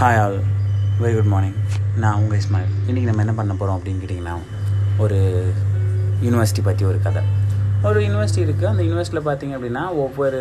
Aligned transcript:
Hi 0.00 0.20
all 0.20 0.38
very 1.00 1.14
good 1.14 1.24
morning 1.24 1.54
நான் 1.96 2.14
உங்கள் 2.14 2.38
இஸ்மாயில். 2.38 2.90
இன்றைக்கி 2.90 3.02
நம்ம 3.02 3.20
என்ன 3.20 3.32
பண்ண 3.32 3.52
போகிறோம் 3.54 3.80
அப்படின்னு 3.80 4.04
கேட்டிங்கன்னா 4.04 4.32
ஒரு 4.98 5.18
யூனிவர்சிட்டி 6.22 6.62
பற்றி 6.62 6.84
ஒரு 6.84 7.00
கதை. 7.02 7.22
ஒரு 7.82 8.00
யூனிவர்சிட்டி 8.00 8.38
இருக்குது 8.38 8.64
அந்த 8.64 8.82
யூனிவர்சிட்டியில் 8.82 9.28
பார்த்தீங்க 9.28 9.54
அப்படின்னா 9.58 9.88
ஒவ்வொரு 9.88 10.40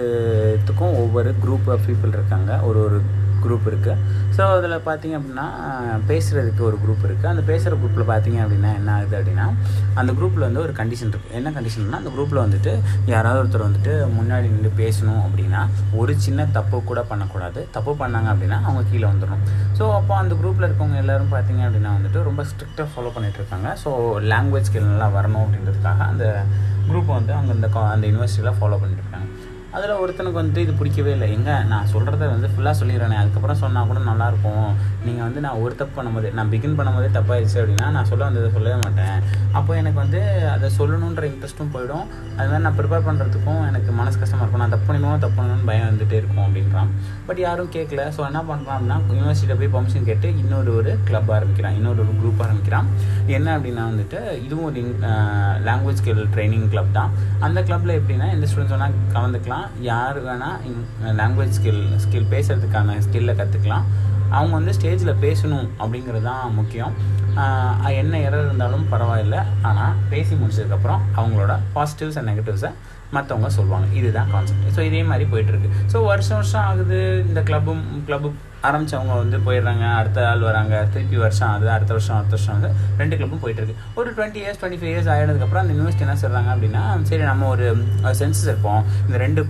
இதுக்கும் 0.57 0.95
ஒவ்வொரு 1.04 1.33
குரூப் 1.45 1.71
ஆஃப் 1.71 1.79
பீப்புள் 1.87 2.07
இருக்காங்க. 2.07 2.59
ஒரு 2.59 2.83
ஒரு 2.83 3.01
குரூப் 3.44 3.68
இருக்குது 3.68 3.98
ஸோ 4.36 4.41
அதில் 4.54 4.78
பார்த்தீங்க 4.86 5.16
அப்படின்னா 5.18 5.46
பேசுகிறதுக்கு 6.07 6.62
ஒரு 6.62 6.78
குரூப் 6.84 7.04
இருக்குது 7.04 7.28
அந்த 7.28 7.42
பேசுகிற 7.42 7.75
குரூப்பில் 7.75 8.10
பார்த்தீங்க 8.10 8.39
அப்படின்னா 8.43 8.71
என்ன 8.73 8.92
ஆகுது 8.93 9.16
அப்படின்னா 9.20 9.46
அந்த 9.96 10.12
குரூப்பில் 10.14 10.39
வந்து 10.39 10.62
ஒரு 10.62 10.73
கண்டிஷன் 10.73 11.12
இருக்குது 11.12 11.34
என்ன 11.34 11.52
கண்டிஷன்னா 11.52 11.98
அந்த 11.98 12.10
குரூப்பில் 12.10 12.43
வந்துட்டு 12.43 12.71
யாராவது 13.06 13.42
ஒருத்தர் 13.42 13.68
வந்துட்டு 13.68 13.93
முன்னாடி 14.15 14.48
நின்று 14.48 14.71
பேசணும் 14.78 15.24
அப்படின்னா 15.24 15.61
ஒரு 15.96 16.14
சின்ன 16.18 16.46
தப்பு 16.51 16.84
கூட 16.84 17.01
பண்ணக்கூடாது. 17.04 17.68
தப்பு 17.71 17.92
பண்ணாங்க 17.93 18.29
அப்படின்னா 18.34 18.60
அவங்க 18.64 18.84
கீழே 18.89 19.07
வந்துடணும். 19.07 19.43
ஸோ 19.78 19.93
அப்போ 19.93 20.15
அந்த 20.15 20.36
குரூப்பில் 20.36 20.68
இருக்கவங்க 20.68 20.98
எல்லோரும் 20.98 21.34
பார்த்தீங்க 21.34 21.62
அப்படின்னா 21.64 21.92
வந்துட்டு 21.98 22.21
ரொம்ப 22.23 22.43
ஸ்ட்ரிக்டாக 22.43 22.87
ஃபாலோ 22.92 23.14
பண்ணிட்டு 23.14 23.39
இருக்காங்க. 23.42 23.78
ஸோ 23.84 23.89
லாங்குவேஜ் 24.32 24.70
ஸ்கில் 24.70 24.92
நல்லா 24.92 25.10
வரணும் 25.10 25.43
அப்படின்றதுக்காக 25.43 26.01
அந்த 26.07 26.25
குரூப்பை 26.87 27.14
வந்து 27.14 27.34
அவங்க 27.34 27.51
அந்த 27.51 27.68
கா- 27.68 27.92
அந்த 27.92 28.07
யூனிவர்சிட்டியில் 28.07 28.57
ஃபாலோ 28.57 28.79
பண்ணிட்டு 28.79 29.04
இருக்காங்க. 29.04 29.28
அதில் 29.77 30.00
ஒருத்தனுக்கு 30.01 30.39
வந்துட்டு 30.39 30.63
இது 30.65 30.73
பிடிக்கவே 30.79 31.11
இல்லை. 31.15 31.27
எங்க? 31.36 31.51
நான் 31.71 31.87
சொல்கிறத 31.93 32.23
வந்து 32.33 32.47
ஃபுல்லாக 32.53 32.75
சொல்லிடுறேனே. 32.80 33.16
அதுக்கப்புறம் 33.22 33.59
சொன்னால் 33.61 33.88
கூட 33.91 34.00
நல்லாயிருக்கும். 34.09 34.67
நீங்கள் 35.05 35.25
வந்து 35.27 35.39
நான் 35.45 35.61
ஒரு 35.64 35.73
தப்பு 35.80 35.94
பண்ணும்போது 35.97 36.30
நான் 36.38 36.50
பிகின் 36.52 36.75
பண்ணும்போது 36.80 37.08
தப்பாயிடுச்சு 37.16 37.58
அப்படின்னா 37.61 37.88
நான் 37.95 38.08
சொல்ல 38.09 38.23
வந்ததை 38.30 38.50
சொல்லவே 38.58 38.78
மாட்டேன். 38.83 39.16
அப்போ 39.59 39.72
எனக்கு 39.81 40.00
வந்து 40.03 40.19
அதை 40.55 40.67
சொல்லணுன்ற 40.78 41.23
இன்ட்ரெஸ்ட்டும் 41.31 41.72
போயிடும். 41.75 42.05
அது 42.38 42.47
மாதிரி 42.52 42.64
நான் 42.67 42.78
ப்ரிப்பேர் 42.80 43.08
பண்ணுறதுக்கும் 43.08 43.61
எனக்கு 43.69 43.91
மனசு 44.02 44.17
கஷ்டமாக 44.23 44.44
இருக்கும். 44.44 44.64
நான் 44.64 44.75
தப்பு 44.75 44.88
பண்ணணும் 44.89 45.17
தப்பு 45.25 45.38
பண்ணணும்னு 45.39 45.67
பயம் 45.72 45.88
வந்துட்டே 45.89 46.17
இருக்கும் 46.22 46.44
அப்படின்றான். 46.45 46.92
பட் 47.28 47.42
யாரும் 47.45 47.72
கேட்கல 47.78 48.05
ஸோ 48.17 48.22
என்ன 48.30 48.44
பண்ணுறான் 48.52 48.78
அப்படின்னா 48.78 49.00
யூனிவர்சிட்டியில் 49.17 49.59
போய் 49.64 49.73
பர்மிஷன் 49.78 50.08
கேட்டு 50.11 50.30
இன்னொரு 50.44 50.72
ஒரு 50.81 50.94
கிளப் 51.09 51.33
ஆரம்பிக்கிறான். 51.38 51.78
இன்னொரு 51.81 52.02
ஒரு 52.05 52.16
குரூப் 52.22 52.45
ஆரம்பிக்கிறான். 52.48 52.88
என்ன 53.38 53.58
அப்படின்னா 53.58 53.86
வந்துட்டு 53.92 54.22
இதுவும் 54.45 54.67
ஒரு 54.70 54.81
லாங்குவேஜ் 55.70 56.00
ஸ்கில் 56.02 56.23
ட்ரைனிங் 56.38 56.70
கிளப் 56.76 56.95
தான். 57.00 57.11
அந்த 57.48 57.59
கிளப்பில் 57.70 57.98
எப்படின்னா 58.00 58.30
எந்த 58.38 58.48
ஸ்டூடெண்ட்ஸ் 58.50 58.76
வேணால் 58.78 58.98
கலந்துக்கலாம். 59.17 59.62
யார் 59.80 60.17
வேணால் 60.25 60.59
லாங்குவேஜ் 61.19 61.56
ஸ்கில் 61.58 61.83
ஸ்கில் 62.03 62.31
பேசுகிறதுக்கான 62.31 62.97
ஸ்கில்லை 63.06 63.36
கற்றுக்கலாம் 63.39 63.86
அவங்க 64.30 64.53
வந்து 64.59 64.73
ஸ்டேஜில் 64.80 65.20
பேசணும் 65.25 65.67
அப்படிங்கிறது 65.80 66.23
தான் 66.23 66.53
முக்கியம். 66.53 66.94
என்ன 68.02 68.14
எரர் 68.28 68.48
இருந்தாலும் 68.48 68.88
பரவாயில்ல. 68.94 69.38
ஆனால் 69.70 70.00
பேசி 70.14 70.34
முடிச்சதுக்கப்புறம் 70.42 71.03
அவங்களோட 71.20 71.53
பாசிட்டிவ்ஸ் 71.76 72.17
அண்ட் 72.20 72.30
நெகட்டிவ்ஸை 72.31 72.72
மற்றவங்க 73.16 73.50
சொல்லுவாங்க. 73.58 73.88
இதுதான் 74.00 74.30
கான்செப்ட் 74.34 74.76
ஸோ 74.76 74.81
இதே 74.89 75.02
மாதிரி 75.09 75.26
போயிட்டுருக்கு. 75.31 75.70
ஸோ 75.92 75.98
வருஷம் 76.11 76.39
வருஷம் 76.39 76.66
ஆகுது. 76.70 77.00
இந்த 77.30 77.42
கிளப்பும் 77.50 77.84
கிளப்பு 78.08 78.30
ஆரம்பித்தவங்க 78.67 79.16
வந்து 79.23 79.38
போயிடுறாங்க. 79.48 79.86
அடுத்த 80.00 80.20
ஆள் 80.30 80.45
வராங்க. 80.50 80.76
திருப்பி 80.94 81.17
வருஷம் 81.26 81.50
ஆகுது. 81.50 81.70
அடுத்த 81.76 81.92
வருஷம் 81.98 82.17
அடுத்த 82.20 82.36
வருஷம் 82.38 82.56
வந்து 82.58 82.72
ரெண்டு 83.02 83.17
கிளப்பும் 83.20 83.44
போயிட்டு 83.44 83.61
இருக்கு 83.61 83.81
ஒரு 84.02 84.09
twenty 84.17 84.42
years 84.44 84.59
twenty 84.61 84.81
five 84.81 84.94
years 84.94 85.11
ஆகினதுக்கப்புறம் 85.16 85.64
அந்த 85.64 85.76
யூனிவர்சிட்டி 85.76 86.08
என்ன 86.08 86.17
சொல்கிறாங்க 86.23 86.52
அப்படின்னா 86.56 86.84
சரி 87.11 87.23
நம்ம 87.31 87.50
ஒரு 87.56 87.67
சென்சஸ் 88.22 88.50
இருப்போம் 88.54 88.81
இந்த 89.08 89.20
ரெண்டு 89.26 89.44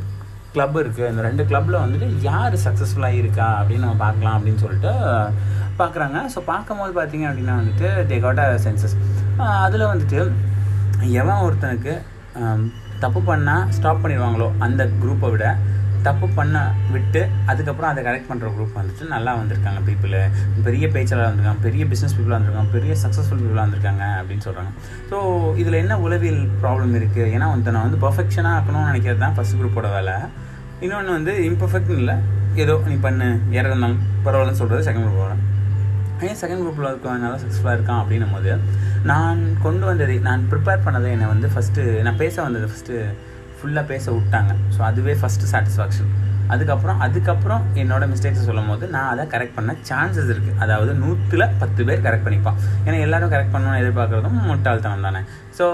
கிளப் 0.56 0.76
இருக்குது 0.82 1.10
இந்த 1.12 1.22
ரெண்டு 1.28 1.44
கிளப்பில் 1.50 1.84
வந்துட்டு 1.84 2.08
யார் 2.30 2.56
சக்ஸஸ்ஃபுல்லாக 2.64 3.20
இருக்கா 3.22 3.48
அப்படின்னு 3.60 3.86
நம்ம 3.86 4.02
பார்க்கலாம் 4.04 4.36
அப்படின்னு 4.38 4.64
சொல்லிட்டு 4.64 4.92
பார்க்குறாங்க. 5.82 6.18
ஸோ 6.34 6.40
பார்க்கும்போது 6.52 6.94
பார்த்தீங்க 7.00 7.26
அப்படின்னா 7.30 7.56
வந்துட்டு 7.60 7.88
தே 8.10 8.18
காட் 8.26 8.42
அ 8.46 8.48
சென்சஸ் 8.66 8.96
அதில் 9.66 9.90
வந்துட்டு 9.92 10.20
எவன் 11.22 11.44
ஒருத்தனுக்கு 11.46 11.94
தப்பு 13.04 13.22
பண்ணால் 13.30 13.64
ஸ்டாப் 13.78 14.02
பண்ணிடுவாங்களோ 14.04 14.50
அந்த 14.66 14.84
குரூப்பை 15.02 15.30
விட 15.34 15.46
தப்பு 16.08 16.28
பண்ண 16.38 16.58
விட்டு 16.94 17.20
அதுக்கப்புறம் 17.52 17.90
அதை 17.90 18.02
கரெக்ட் 18.08 18.30
பண்ணுற 18.30 18.48
குரூப் 18.56 18.78
வந்துட்டு 18.80 19.04
நல்லா 19.14 19.32
வந்திருக்காங்க 19.40 19.80
பீப்புள் 19.88 20.16
பெரிய 20.66 20.86
பேச்சாளர் 20.96 21.28
வந்திருக்காங்க 21.28 21.64
பெரிய 21.68 21.84
பிஸ்னஸ் 21.92 22.16
பீப்புளாக 22.18 22.38
வந்திருக்காங்க 22.38 22.74
பெரிய 22.78 22.94
சக்ஸஸ்ஃபுல் 23.04 23.42
பீப்புளாக 23.44 23.66
வந்திருக்காங்க 23.66 24.04
அப்படின்னு 24.20 24.46
சொல்கிறாங்க 24.48 24.72
ஸோ 25.12 25.18
இதில் 25.62 25.80
என்ன 25.84 25.98
உளவியல் 26.06 26.42
ப்ராப்ளம் 26.64 26.94
இருக்குது 27.02 27.30
ஏன்னா 27.36 27.48
வந்து 27.54 27.74
நான் 27.76 27.88
வந்து 27.88 28.02
பர்ஃபெக்ஷனாக 28.06 28.58
ஆக்கணும்னு 28.60 28.90
நினைக்கிறது 28.92 29.24
தான் 29.26 29.36
ஃபஸ்ட் 29.38 29.58
குரூப்போட 29.62 29.90
வேலை. 29.98 30.16
இன்னொன்று 30.86 31.18
வந்து 31.18 31.34
இம்பர்ஃபெக்ட்னு 31.50 32.00
இல்லை 32.04 32.18
ஏதோ 32.64 32.76
நீ 32.92 32.98
பண்ணு 33.08 33.28
யாராக 33.56 33.72
இருந்தாலும் 33.72 34.02
பரவாயில்லன்னு 34.26 34.62
சொல்கிறது 34.62 34.88
செகண்ட் 34.90 35.08
குரூப் 35.08 35.50
ஏன் 36.22 36.38
செகண்ட் 36.42 36.62
குரூப்பில் 36.64 36.90
இருக்கவன் 36.90 37.20
நல்லா 37.20 37.38
சக்ஸஸ்ஃபுல்லாக 37.38 37.78
இருக்கான் 37.78 38.02
அப்படின்னும் 38.02 38.34
போது 38.34 38.52
நான் 39.04 39.58
கொண்டு 39.62 39.86
வந்தது 39.86 40.20
நான் 40.20 40.48
ப்ரிப்பேர் 40.52 40.84
பண்ணதை 40.86 41.10
என்னை 41.12 41.28
வந்து 41.28 41.48
ஃபஸ்ட்டு 41.48 42.02
நான் 42.02 42.18
பேச 42.18 42.42
வந்தது 42.42 42.70
ஃபஸ்ட்டு 42.72 43.16
ஃபுல்லாக 43.58 43.86
பேச 43.86 44.12
விட்டாங்க. 44.12 44.54
ஸோ 44.78 44.82
அதுவே 44.82 45.14
ஃபஸ்ட்டு 45.14 45.50
சாட்டிஸ்ஃபேக்ஷன் 45.52 46.12
அதுக்கப்புறம் 46.54 47.00
அதுக்கப்புறம் 47.08 47.64
என்னோட 47.84 48.04
மிஸ்டேக்ஸை 48.14 48.44
சொல்லும் 48.50 48.70
போது 48.72 48.88
நான் 48.96 49.12
அதை 49.14 49.26
கரெக்ட் 49.34 49.56
பண்ண 49.58 49.76
சான்சஸ் 49.90 50.32
இருக்குது 50.34 50.60
அதாவது 50.66 50.94
நூற்றில் 51.04 51.46
பத்து 51.62 51.82
பேர் 51.88 52.04
கரெக்ட் 52.08 52.28
பண்ணிப்பான். 52.28 52.60
ஏன்னா 52.86 52.98
எல்லாரும் 53.06 53.34
கரெக்ட் 53.36 53.54
பண்ணணும்னு 53.56 53.82
எதிர்பார்க்குறதும் 53.84 54.38
முட்டாள்தனம் 54.50 55.08
தானே. 55.08 55.22
ஸோ 55.58 55.66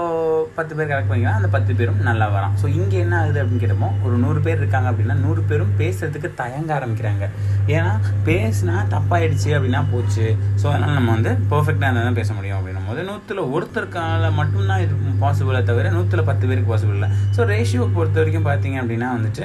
பத்து 0.56 0.72
பேர் 0.78 0.88
கரெக்ட் 0.90 1.10
பண்ணிக்கலாம் 1.10 1.38
அந்த 1.40 1.48
பத்து 1.54 1.72
பேரும் 1.76 2.00
நல்லா 2.08 2.26
வரான். 2.34 2.54
ஸோ 2.62 2.66
இங்கே 2.78 2.96
என்ன 3.04 3.14
ஆகுது 3.20 3.38
அப்படின்னு 3.42 3.62
கேட்டமோ 3.64 3.88
ஒரு 4.06 4.16
நூறு 4.24 4.40
பேர் 4.46 4.60
இருக்காங்க 4.62 4.88
அப்படின்னா 4.90 5.16
நூறு 5.24 5.42
பேரும் 5.50 5.72
பேசுறதுக்கு 5.80 6.30
தயங்க 6.40 6.70
ஆரம்பிக்கிறாங்க. 6.78 7.26
ஏன்னா 7.74 7.92
பேசினா 8.28 8.76
தப்பாயிடுச்சு 8.94 9.50
அப்படின்னா 9.58 9.82
போச்சு. 9.92 10.26
ஸோ 10.62 10.66
அதனால் 10.72 10.96
நம்ம 10.98 11.12
வந்து 11.16 11.32
பர்ஃபெக்டாக 11.52 11.88
இருந்தால் 11.88 12.08
தான் 12.10 12.20
பேச 12.20 12.30
முடியும் 12.38 12.58
அப்படின்னும் 12.58 12.88
போது 12.90 13.06
நூற்றில் 13.10 13.42
ஒருத்தருக்கால 13.54 14.32
மட்டும்தான் 14.40 14.82
இது 14.86 15.16
பாசிபிளே 15.22 15.62
தவிர 15.70 15.92
நூற்றில் 15.96 16.28
பத்து 16.30 16.44
பேருக்கு 16.50 16.72
பாசிபிள் 16.74 16.98
இல்லை. 16.98 17.10
ஸோ 17.36 17.46
ரேஷியோ 17.52 17.86
பொறுத்த 17.96 18.20
வரைக்கும் 18.22 18.48
பார்த்தீங்க 18.50 18.78
அப்படின்னா 18.82 19.08
வந்துட்டு 19.16 19.44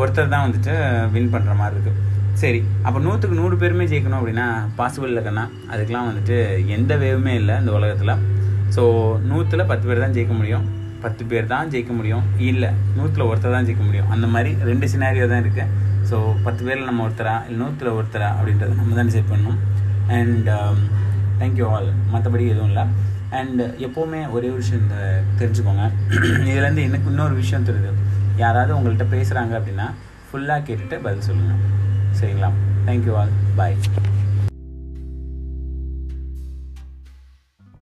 ஒருத்தர் 0.00 0.32
தான் 0.34 0.46
வந்துட்டு 0.46 0.74
வின் 1.14 1.32
பண்ணுற 1.34 1.54
மாதிரி 1.60 1.76
இருக்குது 1.76 2.08
சரி 2.42 2.60
அப்போ 2.86 2.98
நூற்றுக்கு 3.06 3.38
நூறு 3.40 3.54
பேருமே 3.62 3.86
ஜெயிக்கணும் 3.90 4.18
அப்படின்னா 4.18 4.46
பாசிபிள் 4.78 5.10
இல்லைக்கண்ணா 5.12 5.44
அதுக்கெலாம் 5.72 6.08
வந்துட்டு 6.10 6.36
எந்த 6.76 6.92
வேவுமே 7.02 7.32
இல்லை 7.40 7.54
இந்த 7.62 7.72
உலகத்தில். 7.78 8.12
ஸோ 8.74 8.82
நூற்றில் 9.30 9.68
பத்து 9.70 9.84
பேர் 9.88 10.02
தான் 10.04 10.14
ஜெயிக்க 10.16 10.34
முடியும். 10.40 10.64
பத்து 11.04 11.22
பேர் 11.30 11.50
தான் 11.52 11.70
ஜெயிக்க 11.72 11.92
முடியும். 11.98 12.24
இல்லை 12.50 12.70
நூற்றில் 12.98 13.26
ஒருத்தர் 13.30 13.54
தான் 13.56 13.66
ஜெயிக்க 13.68 13.84
முடியும். 13.88 14.08
அந்த 14.14 14.26
மாதிரி 14.34 14.50
ரெண்டு 14.70 14.86
சினாரியோ 14.92 15.26
தான் 15.32 15.42
இருக்குது 15.44 15.68
ஸோ 16.10 16.16
பத்து 16.46 16.62
பேரில் 16.66 16.88
நம்ம 16.90 17.02
ஒருத்தரா 17.06 17.34
இல்லை 17.46 17.58
நூற்றில் 17.62 17.90
ஒருத்தரா 17.98 18.28
அப்படின்றத 18.38 18.72
நம்ம 18.80 18.96
தான் 18.98 19.10
டிசைட் 19.10 19.30
பண்ணணும். 19.32 19.58
அண்ட் 20.18 20.50
தேங்க்யூ 21.40 21.66
ஆல் 21.74 21.90
மற்றபடி 22.14 22.46
எதுவும் 22.54 22.70
இல்லை. 22.72 22.84
அண்ட் 23.38 23.60
எப்போவுமே 23.86 24.20
ஒரே 24.36 24.48
ஒரு 24.52 24.60
விஷயம் 24.62 24.82
இந்த 24.84 24.96
தெரிஞ்சுக்கோங்க 25.40 25.84
இதுலேருந்து 26.50 26.84
எனக்கு 26.88 27.10
இன்னொரு 27.12 27.34
விஷயம் 27.42 27.66
தெரியுது. 27.68 27.92
யாராவது 28.40 28.72
உங்கள்கிட்ட 28.76 29.06
பேசுகிறாங்க 29.10 29.54
அப்படின்னா 29.58 29.86
ஃபுல்லாக 30.26 30.64
கேட்டுட்டு 30.66 30.96
பதில் 31.02 31.26
சொல்லுங்கள் 31.28 31.62
சரிங்களா? 32.20 32.50
தேங்க்யூ 32.86 33.14
ஆல் 33.16 33.32
பாய் 33.56 33.76